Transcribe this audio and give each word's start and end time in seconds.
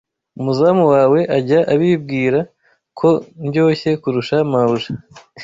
umuzamu 0.39 0.83
wawe 0.93 1.19
ajya 1.37 1.59
abimbwira 1.73 2.39
ko 2.99 3.09
ndyoshye 3.45 3.91
kurusha 4.01 4.35
mabuja." 4.51 4.91